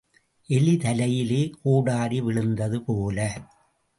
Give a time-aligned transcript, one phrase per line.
[0.49, 3.19] எலி தலையிலே கோடரி விழுந்தது போல.